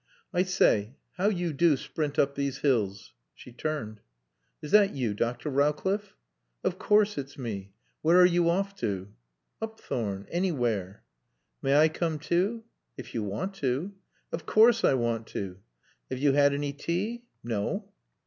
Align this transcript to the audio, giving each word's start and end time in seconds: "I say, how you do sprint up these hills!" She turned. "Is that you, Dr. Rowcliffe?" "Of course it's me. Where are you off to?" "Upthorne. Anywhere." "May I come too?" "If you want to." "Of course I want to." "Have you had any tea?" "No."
"I 0.33 0.41
say, 0.41 0.95
how 1.17 1.29
you 1.29 1.53
do 1.53 1.77
sprint 1.77 2.17
up 2.17 2.33
these 2.33 2.57
hills!" 2.61 3.13
She 3.35 3.51
turned. 3.51 4.01
"Is 4.59 4.71
that 4.71 4.95
you, 4.95 5.13
Dr. 5.13 5.51
Rowcliffe?" 5.51 6.15
"Of 6.63 6.79
course 6.79 7.19
it's 7.19 7.37
me. 7.37 7.73
Where 8.01 8.19
are 8.19 8.25
you 8.25 8.49
off 8.49 8.73
to?" 8.77 9.13
"Upthorne. 9.61 10.25
Anywhere." 10.31 11.03
"May 11.61 11.75
I 11.75 11.87
come 11.87 12.17
too?" 12.17 12.63
"If 12.97 13.13
you 13.13 13.21
want 13.21 13.53
to." 13.57 13.93
"Of 14.31 14.47
course 14.47 14.83
I 14.83 14.95
want 14.95 15.27
to." 15.37 15.59
"Have 16.09 16.17
you 16.17 16.31
had 16.33 16.51
any 16.55 16.73
tea?" 16.73 17.25
"No." 17.43 17.91